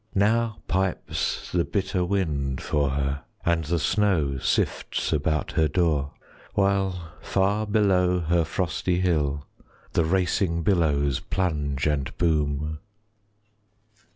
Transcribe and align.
Now 0.15 0.57
pipes 0.67 1.51
the 1.51 1.63
bitter 1.63 2.03
wind 2.03 2.59
for 2.59 2.89
her, 2.89 3.21
5 3.45 3.53
And 3.55 3.63
the 3.65 3.77
snow 3.77 4.39
sifts 4.39 5.13
about 5.13 5.51
her 5.51 5.67
door, 5.67 6.13
While 6.55 7.11
far 7.21 7.67
below 7.67 8.21
her 8.21 8.43
frosty 8.43 8.99
hill 8.99 9.45
The 9.93 10.03
racing 10.03 10.63
billows 10.63 11.19
plunge 11.19 11.85
and 11.85 12.17
boom. 12.17 12.79